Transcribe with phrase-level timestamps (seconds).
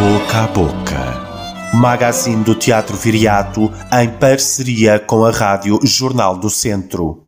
[0.00, 1.74] Boca a Boca.
[1.74, 7.24] Magazine do Teatro Viriato em parceria com a Rádio Jornal do Centro.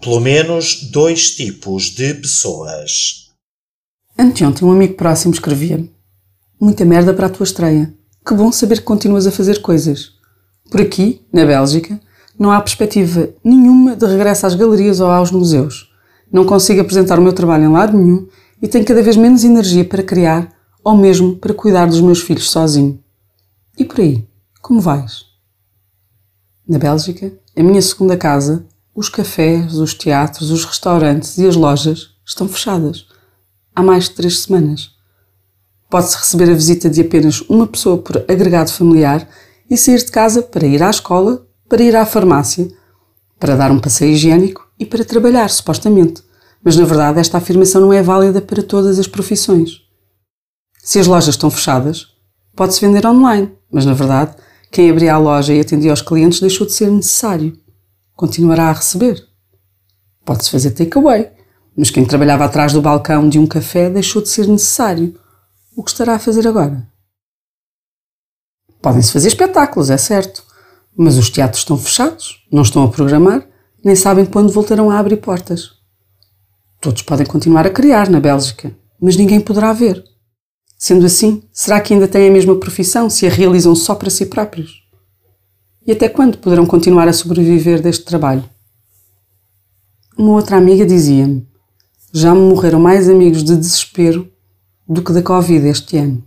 [0.00, 3.32] Pelo menos dois tipos de pessoas.
[4.16, 5.90] Anteontem um amigo próximo escrevia-me:
[6.60, 7.92] Muita merda para a tua estreia.
[8.24, 10.12] Que bom saber que continuas a fazer coisas.
[10.70, 12.00] Por aqui, na Bélgica,
[12.38, 15.90] não há perspectiva nenhuma de regresso às galerias ou aos museus.
[16.32, 18.28] Não consigo apresentar o meu trabalho em lado nenhum
[18.62, 20.53] e tenho cada vez menos energia para criar
[20.84, 23.02] ou mesmo para cuidar dos meus filhos sozinho.
[23.78, 24.28] E por aí,
[24.60, 25.24] como vais?
[26.68, 32.10] Na Bélgica, a minha segunda casa, os cafés, os teatros, os restaurantes e as lojas
[32.24, 33.06] estão fechadas.
[33.74, 34.90] Há mais de três semanas.
[35.90, 39.28] Pode-se receber a visita de apenas uma pessoa por agregado familiar
[39.68, 42.68] e sair de casa para ir à escola, para ir à farmácia,
[43.38, 46.22] para dar um passeio higiênico e para trabalhar, supostamente.
[46.62, 49.83] Mas na verdade, esta afirmação não é válida para todas as profissões.
[50.84, 52.08] Se as lojas estão fechadas,
[52.54, 54.36] pode-se vender online, mas na verdade,
[54.70, 57.58] quem abria a loja e atendia aos clientes deixou de ser necessário.
[58.14, 59.26] Continuará a receber.
[60.26, 61.32] Pode-se fazer takeaway,
[61.74, 65.18] mas quem trabalhava atrás do balcão de um café deixou de ser necessário.
[65.74, 66.86] O que estará a fazer agora?
[68.82, 70.44] Podem-se fazer espetáculos, é certo,
[70.94, 73.48] mas os teatros estão fechados, não estão a programar,
[73.82, 75.70] nem sabem quando voltarão a abrir portas.
[76.78, 80.12] Todos podem continuar a criar na Bélgica, mas ninguém poderá ver.
[80.76, 84.26] Sendo assim, será que ainda têm a mesma profissão se a realizam só para si
[84.26, 84.82] próprios?
[85.86, 88.44] E até quando poderão continuar a sobreviver deste trabalho?
[90.16, 91.46] Uma outra amiga dizia-me:
[92.12, 94.30] Já me morreram mais amigos de desespero
[94.88, 96.22] do que da Covid este ano.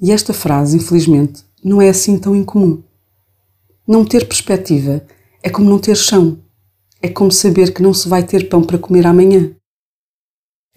[0.00, 2.82] E esta frase, infelizmente, não é assim tão incomum.
[3.86, 5.02] Não ter perspectiva
[5.42, 6.38] é como não ter chão.
[7.00, 9.50] É como saber que não se vai ter pão para comer amanhã.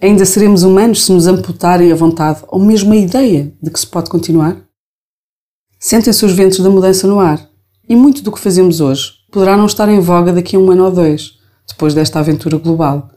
[0.04, 3.86] Ainda seremos humanos se nos amputarem a vontade ou mesmo a ideia de que se
[3.86, 4.58] pode continuar?
[5.80, 7.48] Sentem-se os ventos da mudança no ar
[7.88, 10.86] e muito do que fazemos hoje poderá não estar em voga daqui a um ano
[10.86, 13.12] ou dois, depois desta aventura global.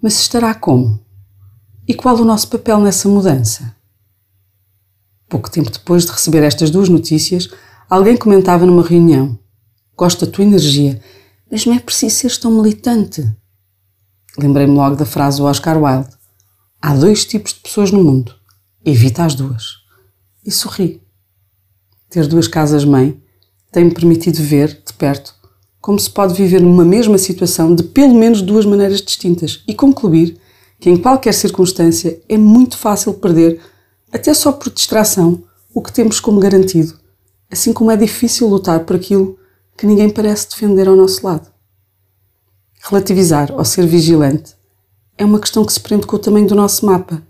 [0.00, 1.04] Mas estará como?
[1.88, 3.74] E qual o nosso papel nessa mudança?
[5.28, 7.50] Pouco tempo depois de receber estas duas notícias,
[7.90, 9.36] alguém comentava numa reunião:
[9.96, 11.02] Gosto da tua energia,
[11.50, 13.28] mas não é preciso ser tão militante.
[14.38, 16.10] Lembrei-me logo da frase do Oscar Wilde:
[16.80, 18.34] Há dois tipos de pessoas no mundo.
[18.84, 19.76] Evita as duas.
[20.44, 21.02] E sorri.
[22.10, 23.20] Ter duas casas-mãe
[23.72, 25.34] tem-me permitido ver, de perto,
[25.80, 30.38] como se pode viver numa mesma situação de pelo menos duas maneiras distintas e concluir
[30.80, 33.60] que, em qualquer circunstância, é muito fácil perder,
[34.12, 35.42] até só por distração,
[35.74, 36.98] o que temos como garantido,
[37.50, 39.38] assim como é difícil lutar por aquilo
[39.76, 41.55] que ninguém parece defender ao nosso lado.
[42.88, 44.54] Relativizar ou ser vigilante
[45.18, 47.20] é uma questão que se prende com o tamanho do nosso mapa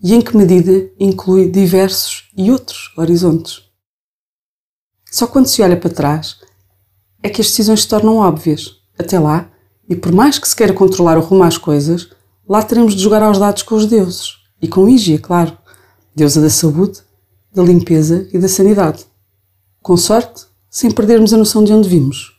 [0.00, 3.62] e em que medida inclui diversos e outros horizontes.
[5.10, 6.38] Só quando se olha para trás
[7.20, 8.76] é que as decisões se tornam óbvias.
[8.96, 9.50] Até lá,
[9.88, 12.10] e por mais que se queira controlar o rumo às coisas,
[12.48, 14.36] lá teremos de jogar aos dados com os deuses.
[14.60, 15.58] E com Ígia, claro,
[16.14, 17.00] deusa da saúde,
[17.52, 19.04] da limpeza e da sanidade.
[19.82, 22.38] Com sorte, sem perdermos a noção de onde vimos.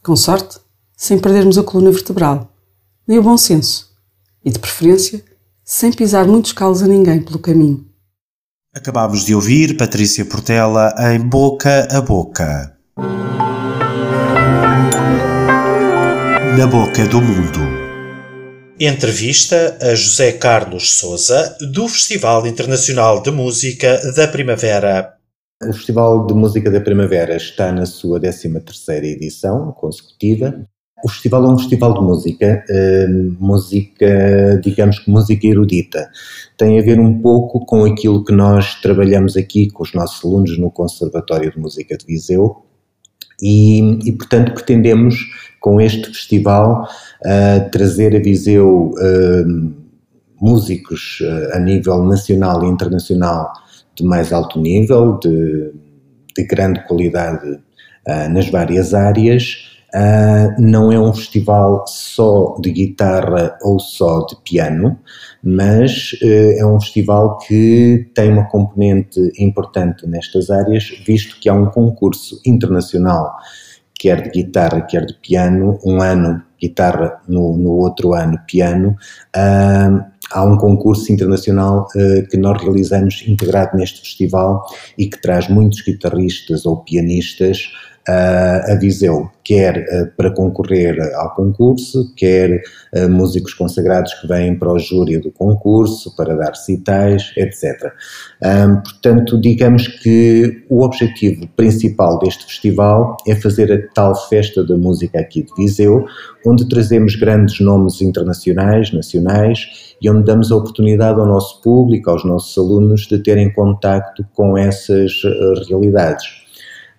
[0.00, 0.60] Com sorte,
[0.98, 2.52] sem perdermos a coluna vertebral,
[3.06, 3.88] nem o bom senso,
[4.44, 5.22] e de preferência,
[5.64, 7.86] sem pisar muitos calos a ninguém pelo caminho.
[8.74, 12.76] Acabamos de ouvir Patrícia Portela em Boca a Boca.
[16.58, 17.60] Na Boca do Mundo.
[18.80, 25.14] Entrevista a José Carlos Souza, do Festival Internacional de Música da Primavera.
[25.62, 30.66] O Festival de Música da Primavera está na sua 13ª edição consecutiva
[31.02, 36.10] o festival é um festival de música, uh, música, digamos que música erudita.
[36.56, 40.58] Tem a ver um pouco com aquilo que nós trabalhamos aqui com os nossos alunos
[40.58, 42.64] no Conservatório de Música de Viseu
[43.40, 45.16] e, e portanto, pretendemos
[45.60, 46.88] com este festival
[47.24, 49.74] uh, trazer a Viseu uh,
[50.40, 51.18] músicos
[51.52, 53.52] a nível nacional e internacional
[53.96, 55.72] de mais alto nível, de,
[56.36, 57.58] de grande qualidade
[58.30, 64.98] nas várias áreas Uh, não é um festival só de guitarra ou só de piano,
[65.42, 71.54] mas uh, é um festival que tem uma componente importante nestas áreas, visto que há
[71.54, 73.34] um concurso internacional,
[73.98, 78.94] quer de guitarra, quer de piano, um ano guitarra, no, no outro ano piano.
[79.34, 81.86] Uh, há um concurso internacional
[82.30, 84.66] que nós realizamos integrado neste festival
[84.98, 87.70] e que traz muitos guitarristas ou pianistas
[88.08, 89.84] a Viseu, quer
[90.16, 92.62] para concorrer ao concurso, quer
[93.10, 97.92] músicos consagrados que vêm para o júri do concurso, para dar citais, etc.
[98.82, 105.20] portanto, digamos que o objetivo principal deste festival é fazer a tal festa da música
[105.20, 106.06] aqui de Viseu,
[106.46, 112.24] onde trazemos grandes nomes internacionais, nacionais, e onde damos a oportunidade ao nosso público, aos
[112.24, 115.12] nossos alunos, de terem contacto com essas
[115.68, 116.47] realidades.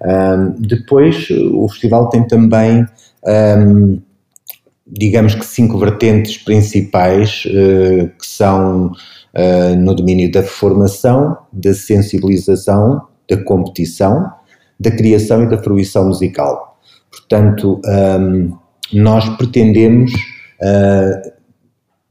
[0.01, 2.85] Um, depois, o festival tem também,
[3.67, 4.01] um,
[4.87, 13.01] digamos que, cinco vertentes principais, uh, que são uh, no domínio da formação, da sensibilização,
[13.29, 14.31] da competição,
[14.79, 16.79] da criação e da fruição musical.
[17.11, 18.57] Portanto, um,
[18.93, 21.31] nós pretendemos uh,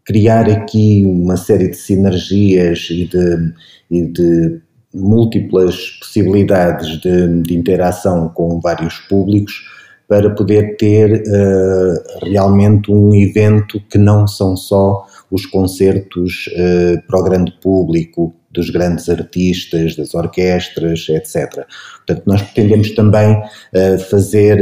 [0.04, 3.54] criar aqui uma série de sinergias e de,
[3.90, 4.60] e de
[4.94, 9.64] múltiplas possibilidades de, de, interação com vários públicos
[10.08, 17.20] para poder ter uh, realmente um evento que não são só os concertos uh, para
[17.20, 21.66] o grande público, dos grandes artistas, das orquestras, etc.
[21.98, 24.58] Portanto, nós pretendemos também uh, fazer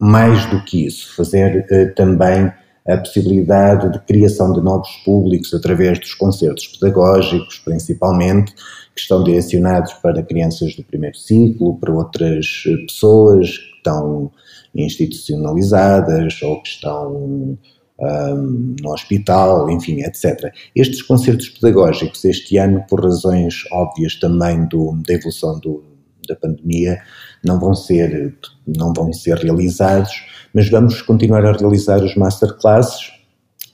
[0.00, 2.50] mais do que isso, fazer também
[2.86, 8.54] a possibilidade de criação de novos públicos através dos concertos pedagógicos, principalmente,
[8.94, 14.30] que estão direcionados para crianças do primeiro ciclo, para outras pessoas que estão
[14.74, 17.56] institucionalizadas ou que estão
[17.98, 20.52] um, no hospital, enfim, etc.
[20.74, 25.84] Estes concertos pedagógicos, este ano, por razões óbvias também do, da evolução do,
[26.28, 27.00] da pandemia,
[27.46, 28.34] não vão ser,
[28.66, 30.12] não vão ser realizados
[30.54, 33.10] mas vamos continuar a realizar os masterclasses,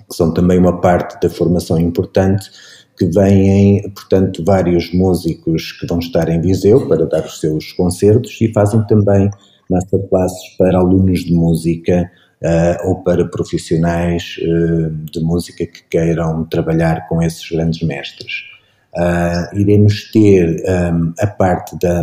[0.09, 2.51] que são também uma parte da formação importante,
[2.99, 8.41] que vêm, portanto, vários músicos que vão estar em Viseu para dar os seus concertos
[8.41, 9.31] e fazem também
[9.69, 12.11] masterclasses para alunos de música
[12.43, 18.45] uh, ou para profissionais uh, de música que queiram trabalhar com esses grandes mestres.
[18.97, 22.03] Uh, iremos ter um, a parte da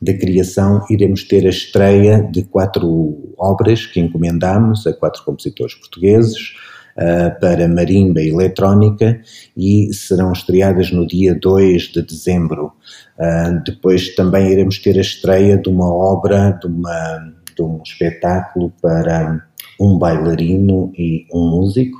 [0.00, 6.54] da criação, iremos ter a estreia de quatro obras que encomendamos a quatro compositores portugueses
[6.96, 9.20] uh, para marimba e eletrónica
[9.54, 12.72] e serão estreadas no dia 2 de dezembro.
[13.18, 18.72] Uh, depois também iremos ter a estreia de uma obra, de, uma, de um espetáculo
[18.80, 19.46] para
[19.78, 21.98] um bailarino e um músico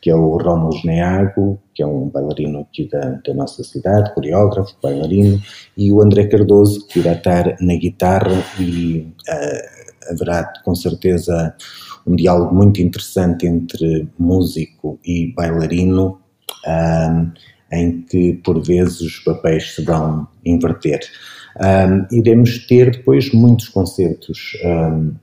[0.00, 4.74] que é o Rómulo Neago, que é um bailarino aqui da, da, nossa cidade, coreógrafo,
[4.82, 5.40] bailarino,
[5.76, 11.54] e o André Cardoso, que irá estar na guitarra e uh, haverá com certeza
[12.06, 16.18] um diálogo muito interessante entre músico e bailarino,
[16.66, 17.30] um,
[17.72, 21.00] em que por vezes os papéis se vão inverter.
[21.56, 25.14] Um, iremos ter depois muitos concertos um,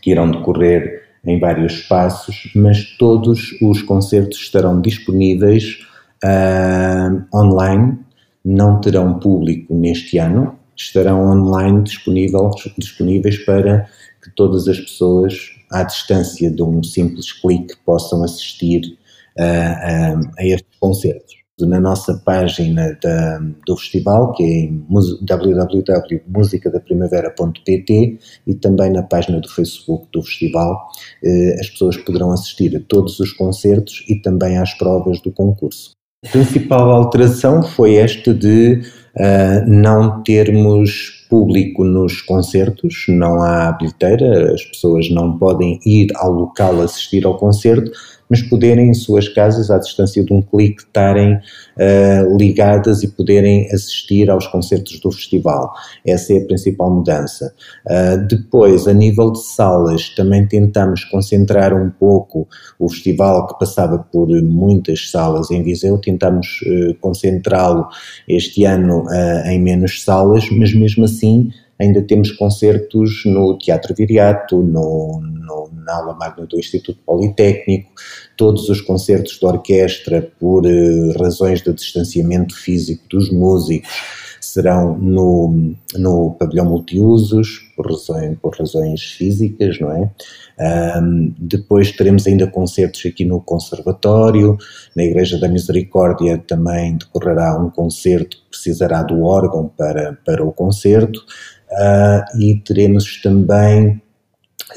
[0.00, 5.86] que irão decorrer em vários espaços, mas todos os concertos estarão disponíveis
[6.24, 7.98] uh, online,
[8.44, 11.84] não terão público neste ano, estarão online
[12.78, 13.88] disponíveis para
[14.22, 18.82] que todas as pessoas, à distância de um simples clique, possam assistir
[19.38, 24.86] uh, uh, a estes concertos na nossa página da, do festival, que é em
[25.22, 30.86] www.musicadaprimavera.pt e também na página do Facebook do festival,
[31.24, 35.92] eh, as pessoas poderão assistir a todos os concertos e também às provas do concurso.
[36.26, 38.82] A principal alteração foi esta de
[39.16, 46.32] uh, não termos público nos concertos, não há bilheteira, as pessoas não podem ir ao
[46.32, 47.90] local assistir ao concerto,
[48.28, 53.66] mas poderem em suas casas, à distância de um clique, estarem uh, ligadas e poderem
[53.72, 55.72] assistir aos concertos do festival.
[56.06, 57.54] Essa é a principal mudança.
[57.86, 63.98] Uh, depois, a nível de salas, também tentamos concentrar um pouco o festival que passava
[63.98, 67.86] por muitas salas em Viseu, tentamos uh, concentrá-lo
[68.28, 69.04] este ano
[69.46, 75.94] em menos salas, mas mesmo assim ainda temos concertos no Teatro Viriato, no, no, na
[75.94, 77.90] aula magna do Instituto Politécnico,
[78.36, 83.88] todos os concertos de orquestra, por uh, razões de distanciamento físico dos músicos,
[84.40, 90.10] serão no, no pavilhão multiusos, por, razões, por razões físicas, não é?
[90.98, 94.56] Um, depois teremos ainda concertos aqui no Conservatório,
[94.94, 101.20] na Igreja da Misericórdia também decorrerá um concerto precisará do órgão para, para o concerto,
[101.70, 104.00] uh, e teremos também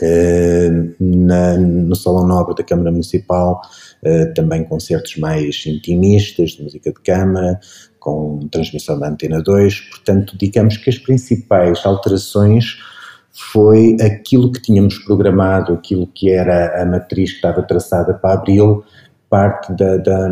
[0.01, 3.61] uh, na, no Salão Nobre da Câmara Municipal
[4.03, 7.59] uh, também concertos mais intimistas, de música de câmara,
[7.99, 12.77] com transmissão da Antena 2, portanto, digamos que as principais alterações
[13.31, 18.83] foi aquilo que tínhamos programado, aquilo que era a matriz que estava traçada para abril,
[19.29, 20.27] parte da, da,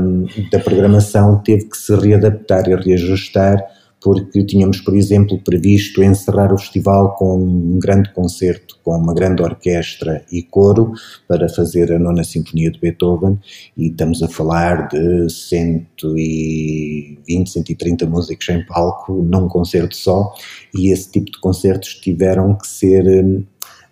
[0.52, 3.64] da programação teve que se readaptar e reajustar
[4.01, 9.42] porque tínhamos, por exemplo, previsto encerrar o festival com um grande concerto, com uma grande
[9.42, 10.94] orquestra e coro,
[11.27, 13.39] para fazer a nona Sinfonia de Beethoven,
[13.75, 20.34] e estamos a falar de 120, 130 músicos em palco, num concerto só,
[20.74, 23.46] e esse tipo de concertos tiveram que ser.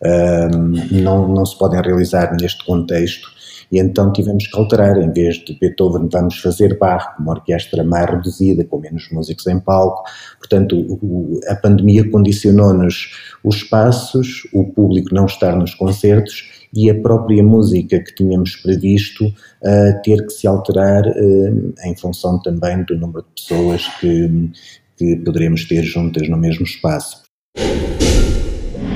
[0.03, 3.34] Um, não, não se podem realizar neste contexto
[3.72, 8.10] e então tivemos que alterar, em vez de Beethoven, vamos fazer Bach, uma orquestra mais
[8.10, 10.03] reduzida, com menos músicos em palco.
[10.38, 13.12] Portanto, o, a pandemia condicionou-nos
[13.43, 19.25] os espaços, o público não estar nos concertos e a própria música que tínhamos previsto
[19.25, 24.51] uh, ter que se alterar uh, em função também do número de pessoas que,
[24.98, 27.24] que poderemos ter juntas no mesmo espaço.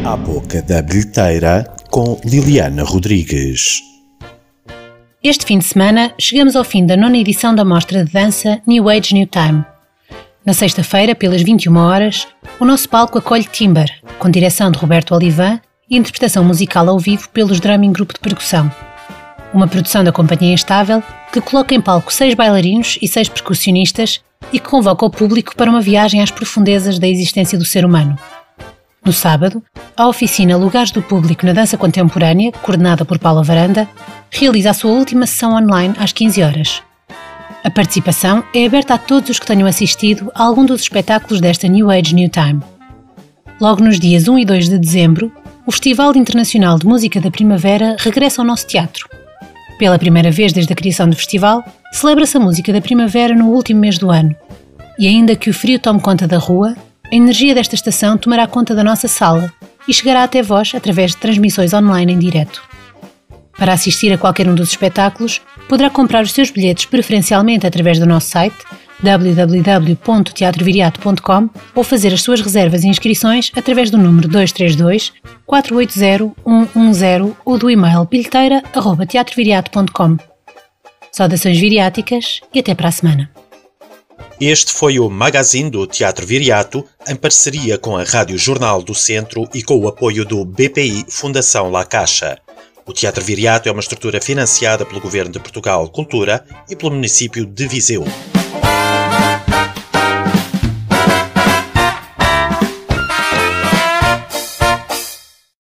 [0.06, 3.89] À boca da bilheteira com Liliana Rodrigues.
[5.22, 8.88] Este fim de semana, chegamos ao fim da nona edição da mostra de dança New
[8.88, 9.66] Age New Time.
[10.46, 12.26] Na sexta-feira, pelas 21 horas,
[12.58, 15.60] o nosso palco acolhe Timber, com direção de Roberto Olivan
[15.90, 18.72] e interpretação musical ao vivo pelos Drumming Group de Percussão.
[19.54, 24.22] Uma produção da Companhia Instável que coloca em palco seis bailarinos e seis percussionistas
[24.54, 28.18] e que convoca o público para uma viagem às profundezas da existência do ser humano.
[29.10, 29.64] No sábado,
[29.98, 33.90] a oficina Lugares do Público na Dança Contemporânea, coordenada por Paula Varanda,
[34.30, 36.84] realiza a sua última sessão online às 15 horas.
[37.64, 41.68] A participação é aberta a todos os que tenham assistido a algum dos espetáculos desta
[41.68, 42.62] New Age New Time.
[43.60, 45.32] Logo nos dias 1 e 2 de dezembro,
[45.66, 49.10] o Festival Internacional de Música da Primavera regressa ao nosso teatro.
[49.80, 53.80] Pela primeira vez desde a criação do festival, celebra-se a música da primavera no último
[53.80, 54.36] mês do ano.
[55.00, 56.76] E ainda que o frio tome conta da rua,
[57.12, 59.50] a energia desta estação tomará conta da nossa sala
[59.88, 62.62] e chegará até vós através de transmissões online em direto.
[63.58, 68.06] Para assistir a qualquer um dos espetáculos, poderá comprar os seus bilhetes preferencialmente através do
[68.06, 68.56] nosso site
[69.02, 75.14] www.teatroviriato.com ou fazer as suas reservas e inscrições através do número 232
[75.46, 76.36] 480
[76.74, 80.18] 110 ou do e-mail bilheteira.teatroviriato.com.
[81.12, 83.32] Saudações viriáticas e até para a semana.
[84.42, 89.46] Este foi o Magazine do Teatro Viriato, em parceria com a Rádio Jornal do Centro
[89.54, 92.40] e com o apoio do BPI Fundação La Caixa.
[92.86, 97.46] O Teatro Viriato é uma estrutura financiada pelo Governo de Portugal Cultura e pelo município
[97.46, 98.06] de Viseu.